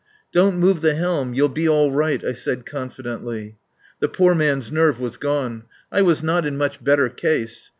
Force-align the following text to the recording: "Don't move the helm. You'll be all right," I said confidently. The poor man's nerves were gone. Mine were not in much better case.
"Don't 0.31 0.57
move 0.57 0.81
the 0.81 0.95
helm. 0.95 1.35
You'll 1.35 1.47
be 1.49 1.69
all 1.69 1.91
right," 1.91 2.25
I 2.25 2.33
said 2.33 2.65
confidently. 2.65 3.57
The 3.99 4.09
poor 4.09 4.33
man's 4.33 4.71
nerves 4.71 4.97
were 4.97 5.11
gone. 5.11 5.65
Mine 5.91 6.05
were 6.07 6.15
not 6.23 6.43
in 6.43 6.57
much 6.57 6.83
better 6.83 7.07
case. 7.07 7.69